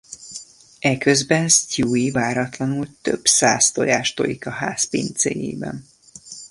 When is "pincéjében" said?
4.89-5.85